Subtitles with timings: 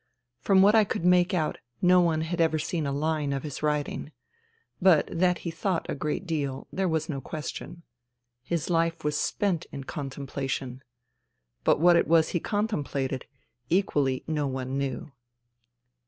[0.39, 3.61] From what I could make out no one had ever seen a line of his
[3.61, 4.11] writing.
[4.81, 7.83] But that he thought a great deal there was no question.
[8.41, 10.79] His life was spent in con templation.
[11.63, 13.25] But what it was he contemplated,
[13.69, 15.11] equally no one knew.